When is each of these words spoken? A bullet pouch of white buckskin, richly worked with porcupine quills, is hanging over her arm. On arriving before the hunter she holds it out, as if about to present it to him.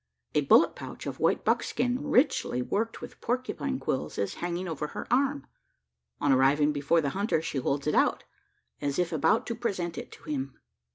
A 0.33 0.41
bullet 0.41 0.75
pouch 0.75 1.05
of 1.05 1.19
white 1.19 1.45
buckskin, 1.45 2.01
richly 2.01 2.59
worked 2.63 3.01
with 3.01 3.21
porcupine 3.21 3.77
quills, 3.77 4.17
is 4.17 4.33
hanging 4.41 4.67
over 4.67 4.87
her 4.87 5.05
arm. 5.13 5.45
On 6.19 6.31
arriving 6.31 6.71
before 6.71 7.01
the 7.01 7.09
hunter 7.11 7.39
she 7.39 7.59
holds 7.59 7.85
it 7.85 7.93
out, 7.93 8.23
as 8.81 8.97
if 8.97 9.13
about 9.13 9.45
to 9.45 9.53
present 9.53 9.99
it 9.99 10.11
to 10.13 10.23
him. 10.23 10.57